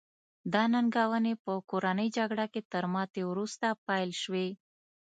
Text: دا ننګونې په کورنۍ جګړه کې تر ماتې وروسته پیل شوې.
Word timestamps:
دا 0.53 0.63
ننګونې 0.73 1.33
په 1.43 1.51
کورنۍ 1.69 2.07
جګړه 2.17 2.45
کې 2.53 2.61
تر 2.71 2.83
ماتې 2.93 3.21
وروسته 3.31 3.67
پیل 3.87 4.09
شوې. 4.21 4.47